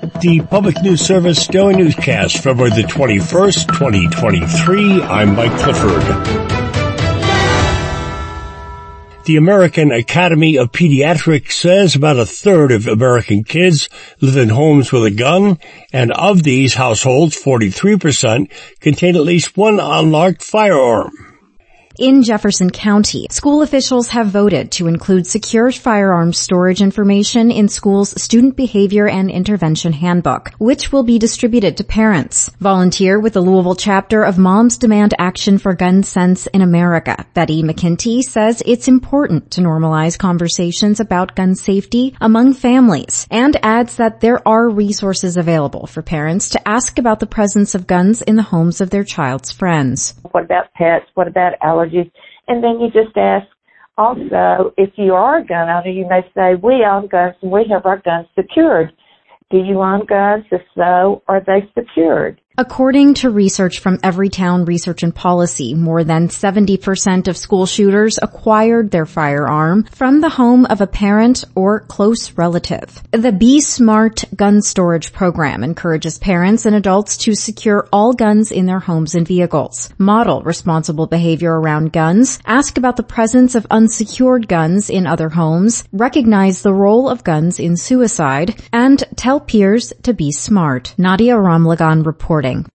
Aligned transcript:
The 0.00 0.44
Public 0.50 0.82
News 0.82 1.00
Service 1.00 1.46
Daily 1.46 1.76
Newscast, 1.76 2.42
February 2.42 2.70
the 2.70 2.88
21st, 2.88 3.68
2023. 3.68 5.02
I'm 5.02 5.36
Mike 5.36 5.56
Clifford. 5.60 6.02
The 9.24 9.36
American 9.36 9.92
Academy 9.92 10.56
of 10.58 10.72
Pediatrics 10.72 11.52
says 11.52 11.94
about 11.94 12.18
a 12.18 12.26
third 12.26 12.72
of 12.72 12.88
American 12.88 13.44
kids 13.44 13.88
live 14.20 14.36
in 14.36 14.48
homes 14.48 14.90
with 14.90 15.04
a 15.04 15.12
gun, 15.12 15.58
and 15.92 16.10
of 16.12 16.42
these 16.42 16.74
households, 16.74 17.40
43% 17.40 18.50
contain 18.80 19.14
at 19.14 19.22
least 19.22 19.56
one 19.56 19.78
unlocked 19.78 20.42
firearm. 20.42 21.33
In 21.96 22.24
Jefferson 22.24 22.70
County, 22.70 23.28
school 23.30 23.62
officials 23.62 24.08
have 24.08 24.26
voted 24.26 24.72
to 24.72 24.88
include 24.88 25.28
secure 25.28 25.70
firearms 25.70 26.40
storage 26.40 26.82
information 26.82 27.52
in 27.52 27.68
schools' 27.68 28.20
student 28.20 28.56
behavior 28.56 29.06
and 29.06 29.30
intervention 29.30 29.92
handbook, 29.92 30.50
which 30.58 30.90
will 30.90 31.04
be 31.04 31.20
distributed 31.20 31.76
to 31.76 31.84
parents. 31.84 32.50
Volunteer 32.58 33.20
with 33.20 33.34
the 33.34 33.40
Louisville 33.40 33.76
chapter 33.76 34.24
of 34.24 34.38
Moms 34.38 34.76
Demand 34.76 35.14
Action 35.20 35.56
for 35.56 35.72
Gun 35.72 36.02
Sense 36.02 36.48
in 36.48 36.62
America, 36.62 37.26
Betty 37.32 37.62
McKinty 37.62 38.22
says 38.22 38.60
it's 38.66 38.88
important 38.88 39.52
to 39.52 39.60
normalize 39.60 40.18
conversations 40.18 40.98
about 40.98 41.36
gun 41.36 41.54
safety 41.54 42.16
among 42.20 42.54
families 42.54 43.28
and 43.30 43.56
adds 43.62 43.94
that 43.96 44.20
there 44.20 44.46
are 44.48 44.68
resources 44.68 45.36
available 45.36 45.86
for 45.86 46.02
parents 46.02 46.48
to 46.48 46.68
ask 46.68 46.98
about 46.98 47.20
the 47.20 47.26
presence 47.26 47.76
of 47.76 47.86
guns 47.86 48.20
in 48.20 48.34
the 48.34 48.42
homes 48.42 48.80
of 48.80 48.90
their 48.90 49.04
child's 49.04 49.52
friends. 49.52 50.14
What 50.32 50.42
about 50.42 50.74
pets? 50.74 51.06
What 51.14 51.28
about 51.28 51.52
allergies? 51.60 51.83
Allergies. 51.84 52.10
And 52.48 52.62
then 52.62 52.80
you 52.80 52.90
just 52.90 53.16
ask 53.16 53.46
also, 53.96 54.72
if 54.76 54.90
you 54.96 55.14
are 55.14 55.38
a 55.38 55.46
gun 55.46 55.68
owner, 55.68 55.88
you 55.88 56.06
may 56.08 56.22
say, 56.34 56.54
we 56.60 56.84
own 56.84 57.06
guns 57.06 57.36
and 57.42 57.50
we 57.50 57.64
have 57.70 57.86
our 57.86 57.98
guns 57.98 58.26
secured. 58.34 58.92
Do 59.50 59.58
you 59.58 59.80
own 59.80 60.04
guns? 60.06 60.44
If 60.50 60.62
so, 60.74 61.22
are 61.28 61.42
they 61.46 61.70
secured? 61.78 62.40
According 62.56 63.14
to 63.14 63.30
research 63.30 63.80
from 63.80 63.98
Everytown 63.98 64.64
Research 64.64 65.02
and 65.02 65.12
Policy, 65.12 65.74
more 65.74 66.04
than 66.04 66.28
70% 66.28 67.26
of 67.26 67.36
school 67.36 67.66
shooters 67.66 68.16
acquired 68.22 68.92
their 68.92 69.06
firearm 69.06 69.82
from 69.90 70.20
the 70.20 70.28
home 70.28 70.64
of 70.66 70.80
a 70.80 70.86
parent 70.86 71.44
or 71.56 71.80
close 71.80 72.30
relative. 72.38 73.02
The 73.10 73.32
Be 73.32 73.60
Smart 73.60 74.22
gun 74.36 74.62
storage 74.62 75.12
program 75.12 75.64
encourages 75.64 76.20
parents 76.20 76.64
and 76.64 76.76
adults 76.76 77.16
to 77.24 77.34
secure 77.34 77.88
all 77.92 78.12
guns 78.12 78.52
in 78.52 78.66
their 78.66 78.78
homes 78.78 79.16
and 79.16 79.26
vehicles, 79.26 79.90
model 79.98 80.40
responsible 80.42 81.08
behavior 81.08 81.58
around 81.58 81.92
guns, 81.92 82.38
ask 82.46 82.78
about 82.78 82.96
the 82.96 83.02
presence 83.02 83.56
of 83.56 83.66
unsecured 83.68 84.46
guns 84.46 84.90
in 84.90 85.08
other 85.08 85.30
homes, 85.30 85.82
recognize 85.92 86.62
the 86.62 86.72
role 86.72 87.08
of 87.08 87.24
guns 87.24 87.58
in 87.58 87.76
suicide, 87.76 88.54
and 88.72 89.02
tell 89.16 89.40
peers 89.40 89.92
to 90.04 90.14
be 90.14 90.30
smart. 90.30 90.94
Nadia 90.96 91.36
Ramlagan 91.36 92.04
reports 92.06 92.43
reporting. 92.44 92.70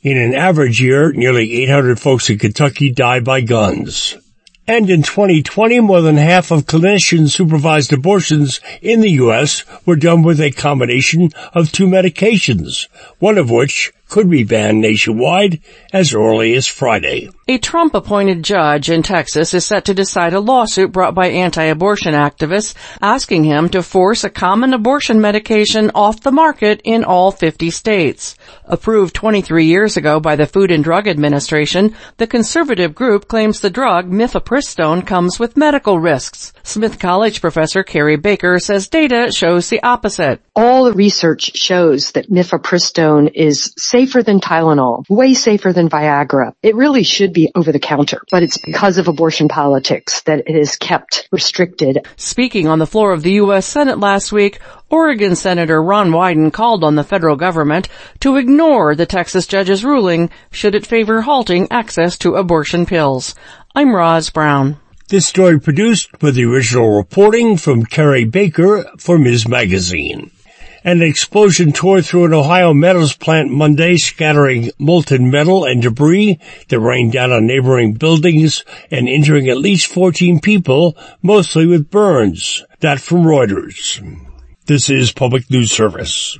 In 0.00 0.18
an 0.18 0.34
average 0.34 0.80
year, 0.80 1.12
nearly 1.12 1.62
800 1.62 1.98
folks 1.98 2.30
in 2.30 2.38
Kentucky 2.38 2.92
die 2.92 3.20
by 3.20 3.40
guns. 3.40 4.16
And 4.68 4.90
in 4.90 5.02
2020, 5.02 5.80
more 5.80 6.00
than 6.00 6.16
half 6.16 6.50
of 6.50 6.66
clinician 6.66 7.30
supervised 7.30 7.92
abortions 7.92 8.60
in 8.82 9.00
the 9.00 9.12
U.S. 9.12 9.64
were 9.86 9.96
done 9.96 10.22
with 10.22 10.40
a 10.40 10.50
combination 10.50 11.30
of 11.54 11.70
two 11.70 11.86
medications, 11.86 12.88
one 13.18 13.38
of 13.38 13.48
which 13.48 13.92
could 14.08 14.30
be 14.30 14.44
banned 14.44 14.80
nationwide 14.80 15.60
as 15.92 16.14
early 16.14 16.54
as 16.54 16.66
Friday. 16.66 17.30
A 17.48 17.58
Trump 17.58 17.94
appointed 17.94 18.42
judge 18.42 18.90
in 18.90 19.04
Texas 19.04 19.54
is 19.54 19.64
set 19.64 19.84
to 19.84 19.94
decide 19.94 20.32
a 20.32 20.40
lawsuit 20.40 20.90
brought 20.90 21.14
by 21.14 21.28
anti-abortion 21.28 22.12
activists 22.12 22.74
asking 23.00 23.44
him 23.44 23.68
to 23.68 23.84
force 23.84 24.24
a 24.24 24.30
common 24.30 24.74
abortion 24.74 25.20
medication 25.20 25.92
off 25.94 26.22
the 26.22 26.32
market 26.32 26.80
in 26.82 27.04
all 27.04 27.30
50 27.30 27.70
states. 27.70 28.36
Approved 28.64 29.14
23 29.14 29.64
years 29.64 29.96
ago 29.96 30.18
by 30.18 30.34
the 30.34 30.46
Food 30.46 30.72
and 30.72 30.82
Drug 30.82 31.06
Administration, 31.06 31.94
the 32.16 32.26
conservative 32.26 32.96
group 32.96 33.28
claims 33.28 33.60
the 33.60 33.70
drug 33.70 34.10
mifepristone 34.10 35.06
comes 35.06 35.38
with 35.38 35.56
medical 35.56 36.00
risks. 36.00 36.52
Smith 36.64 36.98
College 36.98 37.40
professor 37.40 37.84
Carrie 37.84 38.16
Baker 38.16 38.58
says 38.58 38.88
data 38.88 39.30
shows 39.30 39.68
the 39.68 39.82
opposite. 39.84 40.40
All 40.56 40.84
the 40.84 40.92
research 40.92 41.56
shows 41.56 42.10
that 42.12 42.28
mifepristone 42.28 43.30
is 43.34 43.72
safer 43.96 44.22
than 44.22 44.40
Tylenol, 44.40 45.04
way 45.08 45.32
safer 45.32 45.72
than 45.72 45.88
Viagra. 45.88 46.52
It 46.62 46.76
really 46.76 47.02
should 47.02 47.32
be 47.32 47.50
over 47.54 47.72
the 47.72 47.78
counter, 47.78 48.20
but 48.30 48.42
it's 48.42 48.58
because 48.58 48.98
of 48.98 49.08
abortion 49.08 49.48
politics 49.48 50.20
that 50.24 50.40
it 50.40 50.54
is 50.54 50.76
kept 50.76 51.26
restricted. 51.32 52.06
Speaking 52.18 52.68
on 52.68 52.78
the 52.78 52.86
floor 52.86 53.14
of 53.14 53.22
the 53.22 53.32
U.S. 53.44 53.64
Senate 53.64 53.98
last 53.98 54.32
week, 54.32 54.60
Oregon 54.90 55.34
Senator 55.34 55.82
Ron 55.82 56.10
Wyden 56.10 56.52
called 56.52 56.84
on 56.84 56.94
the 56.94 57.04
federal 57.04 57.36
government 57.36 57.88
to 58.20 58.36
ignore 58.36 58.94
the 58.94 59.06
Texas 59.06 59.46
judge's 59.46 59.82
ruling 59.82 60.28
should 60.50 60.74
it 60.74 60.86
favor 60.86 61.22
halting 61.22 61.68
access 61.70 62.18
to 62.18 62.34
abortion 62.34 62.84
pills. 62.84 63.34
I'm 63.74 63.94
Roz 63.94 64.28
Brown. 64.28 64.76
This 65.08 65.26
story 65.26 65.58
produced 65.58 66.20
with 66.20 66.34
the 66.34 66.44
original 66.44 66.98
reporting 66.98 67.56
from 67.56 67.86
Carrie 67.86 68.26
Baker 68.26 68.84
for 68.98 69.16
Ms. 69.18 69.48
Magazine. 69.48 70.32
An 70.86 71.02
explosion 71.02 71.72
tore 71.72 72.00
through 72.00 72.26
an 72.26 72.32
Ohio 72.32 72.72
metals 72.72 73.16
plant 73.16 73.50
Monday, 73.50 73.96
scattering 73.96 74.70
molten 74.78 75.32
metal 75.32 75.64
and 75.64 75.82
debris 75.82 76.38
that 76.68 76.78
rained 76.78 77.10
down 77.10 77.32
on 77.32 77.44
neighboring 77.44 77.94
buildings 77.94 78.64
and 78.88 79.08
injuring 79.08 79.48
at 79.48 79.58
least 79.58 79.88
14 79.88 80.38
people, 80.38 80.96
mostly 81.22 81.66
with 81.66 81.90
burns. 81.90 82.62
That 82.78 83.00
from 83.00 83.24
Reuters. 83.24 84.00
This 84.66 84.88
is 84.88 85.10
Public 85.10 85.50
News 85.50 85.72
Service. 85.72 86.38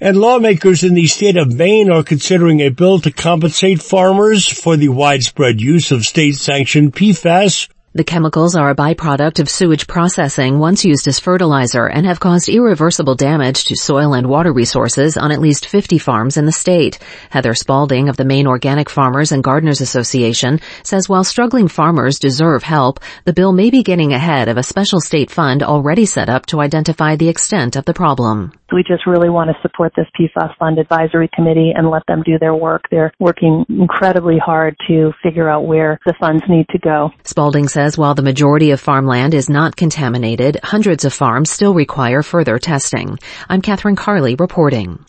And 0.00 0.16
lawmakers 0.16 0.84
in 0.84 0.94
the 0.94 1.08
state 1.08 1.36
of 1.36 1.52
Maine 1.52 1.90
are 1.90 2.04
considering 2.04 2.60
a 2.60 2.68
bill 2.68 3.00
to 3.00 3.10
compensate 3.10 3.82
farmers 3.82 4.46
for 4.46 4.76
the 4.76 4.90
widespread 4.90 5.60
use 5.60 5.90
of 5.90 6.06
state-sanctioned 6.06 6.94
PFAS 6.94 7.66
the 7.94 8.04
chemicals 8.04 8.54
are 8.54 8.68
a 8.68 8.74
byproduct 8.74 9.40
of 9.40 9.48
sewage 9.48 9.86
processing 9.86 10.58
once 10.58 10.84
used 10.84 11.08
as 11.08 11.18
fertilizer 11.18 11.86
and 11.86 12.04
have 12.04 12.20
caused 12.20 12.50
irreversible 12.50 13.14
damage 13.14 13.64
to 13.64 13.76
soil 13.76 14.12
and 14.12 14.28
water 14.28 14.52
resources 14.52 15.16
on 15.16 15.32
at 15.32 15.40
least 15.40 15.64
50 15.64 15.98
farms 15.98 16.36
in 16.36 16.44
the 16.44 16.52
state. 16.52 16.98
Heather 17.30 17.54
Spalding 17.54 18.10
of 18.10 18.18
the 18.18 18.26
Maine 18.26 18.46
Organic 18.46 18.90
Farmers 18.90 19.32
and 19.32 19.42
Gardeners 19.42 19.80
Association 19.80 20.60
says 20.82 21.08
while 21.08 21.24
struggling 21.24 21.68
farmers 21.68 22.18
deserve 22.18 22.62
help, 22.62 23.00
the 23.24 23.32
bill 23.32 23.52
may 23.52 23.70
be 23.70 23.82
getting 23.82 24.12
ahead 24.12 24.48
of 24.48 24.58
a 24.58 24.62
special 24.62 25.00
state 25.00 25.30
fund 25.30 25.62
already 25.62 26.04
set 26.04 26.28
up 26.28 26.44
to 26.46 26.60
identify 26.60 27.16
the 27.16 27.30
extent 27.30 27.74
of 27.74 27.86
the 27.86 27.94
problem. 27.94 28.52
We 28.72 28.82
just 28.82 29.06
really 29.06 29.30
want 29.30 29.48
to 29.48 29.56
support 29.62 29.92
this 29.96 30.06
PFAS 30.18 30.54
Fund 30.58 30.78
Advisory 30.78 31.30
Committee 31.34 31.72
and 31.74 31.90
let 31.90 32.02
them 32.06 32.22
do 32.22 32.38
their 32.38 32.54
work. 32.54 32.84
They're 32.90 33.12
working 33.18 33.64
incredibly 33.68 34.36
hard 34.38 34.76
to 34.88 35.12
figure 35.22 35.48
out 35.48 35.66
where 35.66 35.98
the 36.04 36.14
funds 36.20 36.42
need 36.48 36.66
to 36.70 36.78
go. 36.78 37.10
Spalding 37.24 37.68
says 37.68 37.96
while 37.96 38.14
the 38.14 38.22
majority 38.22 38.72
of 38.72 38.80
farmland 38.80 39.32
is 39.32 39.48
not 39.48 39.74
contaminated, 39.74 40.60
hundreds 40.62 41.06
of 41.06 41.14
farms 41.14 41.48
still 41.50 41.72
require 41.72 42.22
further 42.22 42.58
testing. 42.58 43.18
I'm 43.48 43.62
Catherine 43.62 43.96
Carley 43.96 44.34
reporting. 44.34 45.02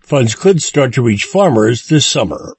Funds 0.00 0.34
could 0.34 0.62
start 0.62 0.94
to 0.94 1.02
reach 1.02 1.24
farmers 1.24 1.88
this 1.88 2.06
summer. 2.06 2.56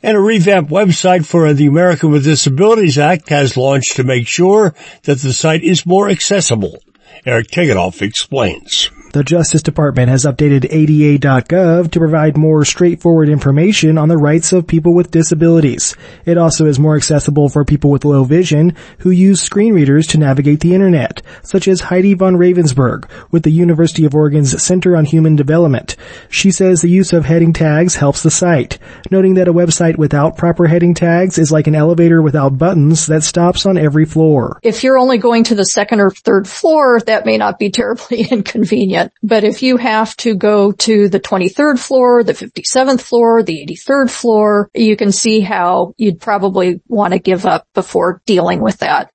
And 0.00 0.16
a 0.16 0.20
revamped 0.20 0.70
website 0.70 1.26
for 1.26 1.52
the 1.54 1.66
American 1.66 2.12
with 2.12 2.24
Disabilities 2.24 2.98
Act 2.98 3.30
has 3.30 3.56
launched 3.56 3.96
to 3.96 4.04
make 4.04 4.28
sure 4.28 4.74
that 5.04 5.18
the 5.18 5.32
site 5.32 5.64
is 5.64 5.86
more 5.86 6.08
accessible. 6.08 6.78
Eric 7.26 7.48
Tegethoff 7.48 8.02
explains. 8.02 8.90
The 9.14 9.22
Justice 9.22 9.62
Department 9.62 10.08
has 10.08 10.24
updated 10.24 10.66
ADA.gov 10.72 11.92
to 11.92 11.98
provide 12.00 12.36
more 12.36 12.64
straightforward 12.64 13.28
information 13.28 13.96
on 13.96 14.08
the 14.08 14.16
rights 14.16 14.52
of 14.52 14.66
people 14.66 14.92
with 14.92 15.12
disabilities. 15.12 15.94
It 16.24 16.36
also 16.36 16.66
is 16.66 16.80
more 16.80 16.96
accessible 16.96 17.48
for 17.48 17.64
people 17.64 17.92
with 17.92 18.04
low 18.04 18.24
vision 18.24 18.74
who 18.98 19.10
use 19.10 19.40
screen 19.40 19.72
readers 19.72 20.08
to 20.08 20.18
navigate 20.18 20.58
the 20.58 20.74
internet, 20.74 21.22
such 21.44 21.68
as 21.68 21.80
Heidi 21.82 22.14
von 22.14 22.34
Ravensberg 22.36 23.08
with 23.30 23.44
the 23.44 23.52
University 23.52 24.04
of 24.04 24.16
Oregon's 24.16 24.60
Center 24.60 24.96
on 24.96 25.04
Human 25.04 25.36
Development. 25.36 25.94
She 26.28 26.50
says 26.50 26.80
the 26.80 26.90
use 26.90 27.12
of 27.12 27.24
heading 27.24 27.52
tags 27.52 27.94
helps 27.94 28.24
the 28.24 28.32
site, 28.32 28.80
noting 29.12 29.34
that 29.34 29.46
a 29.46 29.54
website 29.54 29.96
without 29.96 30.36
proper 30.36 30.66
heading 30.66 30.92
tags 30.92 31.38
is 31.38 31.52
like 31.52 31.68
an 31.68 31.76
elevator 31.76 32.20
without 32.20 32.58
buttons 32.58 33.06
that 33.06 33.22
stops 33.22 33.64
on 33.64 33.78
every 33.78 34.06
floor. 34.06 34.58
If 34.64 34.82
you're 34.82 34.98
only 34.98 35.18
going 35.18 35.44
to 35.44 35.54
the 35.54 35.66
second 35.66 36.00
or 36.00 36.10
third 36.10 36.48
floor, 36.48 36.98
that 37.06 37.24
may 37.24 37.38
not 37.38 37.60
be 37.60 37.70
terribly 37.70 38.22
inconvenient 38.30 39.03
But 39.22 39.44
if 39.44 39.62
you 39.62 39.76
have 39.76 40.16
to 40.18 40.34
go 40.34 40.72
to 40.72 41.08
the 41.08 41.20
23rd 41.20 41.78
floor, 41.78 42.22
the 42.22 42.32
57th 42.32 43.00
floor, 43.00 43.42
the 43.42 43.66
83rd 43.66 44.10
floor, 44.10 44.70
you 44.74 44.96
can 44.96 45.12
see 45.12 45.40
how 45.40 45.94
you'd 45.96 46.20
probably 46.20 46.80
want 46.88 47.12
to 47.12 47.18
give 47.18 47.46
up 47.46 47.66
before 47.74 48.22
dealing 48.26 48.60
with 48.60 48.78
that. 48.78 49.10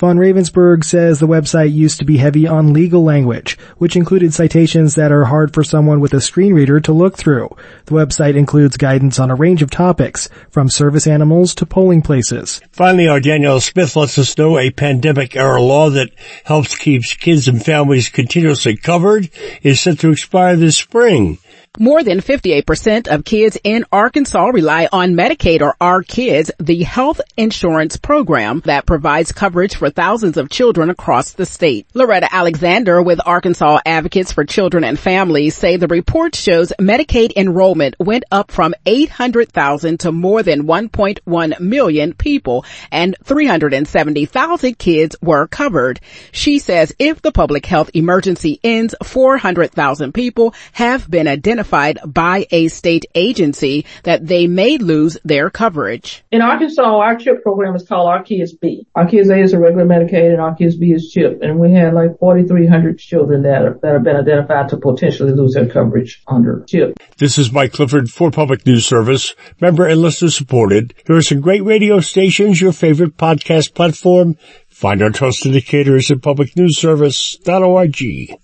Von 0.00 0.16
Ravensberg 0.16 0.82
says 0.82 1.20
the 1.20 1.28
website 1.28 1.74
used 1.74 1.98
to 1.98 2.06
be 2.06 2.16
heavy 2.16 2.46
on 2.46 2.72
legal 2.72 3.04
language, 3.04 3.58
which 3.76 3.96
included 3.96 4.32
citations 4.32 4.94
that 4.94 5.12
are 5.12 5.26
hard 5.26 5.52
for 5.52 5.62
someone 5.62 6.00
with 6.00 6.14
a 6.14 6.22
screen 6.22 6.54
reader 6.54 6.80
to 6.80 6.90
look 6.90 7.18
through. 7.18 7.54
The 7.84 7.96
website 7.96 8.34
includes 8.34 8.78
guidance 8.78 9.18
on 9.18 9.30
a 9.30 9.34
range 9.34 9.60
of 9.60 9.68
topics, 9.68 10.30
from 10.48 10.70
service 10.70 11.06
animals 11.06 11.54
to 11.56 11.66
polling 11.66 12.00
places. 12.00 12.62
Finally, 12.72 13.08
our 13.08 13.20
Danielle 13.20 13.60
Smith 13.60 13.94
lets 13.94 14.16
us 14.16 14.38
know 14.38 14.56
a 14.58 14.70
pandemic 14.70 15.36
era 15.36 15.60
law 15.60 15.90
that 15.90 16.08
helps 16.44 16.78
keep 16.78 17.02
kids 17.02 17.46
and 17.46 17.62
families 17.62 18.08
continuously 18.08 18.78
covered 18.78 19.28
is 19.62 19.80
set 19.80 19.98
to 19.98 20.12
expire 20.12 20.56
this 20.56 20.78
spring. 20.78 21.36
More 21.78 22.02
than 22.02 22.18
58% 22.18 23.06
of 23.06 23.24
kids 23.24 23.56
in 23.62 23.84
Arkansas 23.92 24.46
rely 24.46 24.88
on 24.92 25.14
Medicaid 25.14 25.62
or 25.62 25.76
ARKids, 25.80 26.50
the 26.58 26.82
health 26.82 27.20
insurance 27.36 27.96
program 27.96 28.60
that 28.64 28.86
provides 28.86 29.30
coverage 29.30 29.76
for 29.76 29.88
thousands 29.88 30.36
of 30.36 30.50
children 30.50 30.90
across 30.90 31.30
the 31.30 31.46
state. 31.46 31.86
Loretta 31.94 32.28
Alexander 32.34 33.00
with 33.00 33.20
Arkansas 33.24 33.78
Advocates 33.86 34.32
for 34.32 34.44
Children 34.44 34.82
and 34.82 34.98
Families 34.98 35.54
say 35.54 35.76
the 35.76 35.86
report 35.86 36.34
shows 36.34 36.72
Medicaid 36.80 37.34
enrollment 37.36 37.94
went 38.00 38.24
up 38.32 38.50
from 38.50 38.74
800,000 38.84 40.00
to 40.00 40.10
more 40.10 40.42
than 40.42 40.64
1.1 40.64 41.60
million 41.60 42.14
people 42.14 42.64
and 42.90 43.16
370,000 43.22 44.76
kids 44.76 45.14
were 45.22 45.46
covered. 45.46 46.00
She 46.32 46.58
says 46.58 46.92
if 46.98 47.22
the 47.22 47.32
public 47.32 47.64
health 47.64 47.92
emergency 47.94 48.58
ends, 48.64 48.96
400,000 49.04 50.12
people 50.12 50.52
have 50.72 51.08
been 51.08 51.28
identified 51.28 51.59
identified 51.60 51.98
by 52.06 52.46
a 52.50 52.68
state 52.68 53.04
agency 53.14 53.84
that 54.04 54.26
they 54.26 54.46
may 54.46 54.78
lose 54.78 55.18
their 55.24 55.50
coverage. 55.50 56.24
In 56.30 56.40
Arkansas, 56.40 56.82
our 56.82 57.16
CHIP 57.16 57.42
program 57.42 57.74
is 57.74 57.86
called 57.86 58.08
ARKids 58.08 58.58
B. 58.60 58.86
ARKids 58.96 59.28
A 59.30 59.42
is 59.42 59.52
a 59.52 59.58
regular 59.58 59.84
Medicaid 59.84 60.30
and 60.30 60.38
ARKids 60.38 60.78
B 60.78 60.92
is 60.92 61.10
CHIP. 61.10 61.42
And 61.42 61.58
we 61.58 61.72
had 61.72 61.92
like 61.94 62.18
4,300 62.18 62.98
children 62.98 63.42
that, 63.42 63.62
are, 63.62 63.78
that 63.82 63.92
have 63.92 64.02
been 64.02 64.16
identified 64.16 64.70
to 64.70 64.78
potentially 64.78 65.32
lose 65.32 65.52
their 65.54 65.66
coverage 65.66 66.22
under 66.26 66.64
CHIP. 66.66 66.98
This 67.18 67.38
is 67.38 67.52
Mike 67.52 67.72
Clifford 67.72 68.10
for 68.10 68.30
Public 68.30 68.66
News 68.66 68.86
Service, 68.86 69.34
member 69.60 69.86
and 69.86 70.00
listener 70.00 70.30
supported. 70.30 70.94
Here 71.06 71.16
are 71.16 71.22
some 71.22 71.40
great 71.40 71.64
radio 71.64 72.00
stations, 72.00 72.60
your 72.60 72.72
favorite 72.72 73.16
podcast 73.16 73.74
platform. 73.74 74.36
Find 74.68 75.02
our 75.02 75.10
trust 75.10 75.44
indicators 75.44 76.10
at 76.10 76.18
publicnewsservice.org. 76.18 78.40